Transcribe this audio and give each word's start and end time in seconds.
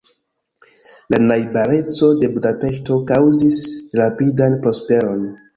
La 1.13 1.19
najbareco 1.25 2.09
de 2.23 2.31
Budapeŝto 2.37 2.99
kaŭzis 3.13 3.63
rapidan 4.03 4.61
prosperon. 4.65 5.25